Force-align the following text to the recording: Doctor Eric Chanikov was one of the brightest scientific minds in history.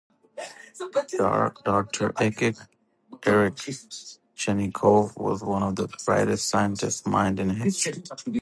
Doctor 0.79 2.11
Eric 2.15 3.55
Chanikov 4.35 5.15
was 5.15 5.43
one 5.43 5.61
of 5.61 5.75
the 5.75 5.87
brightest 6.05 6.49
scientific 6.49 7.05
minds 7.05 7.39
in 7.39 7.51
history. 7.51 8.01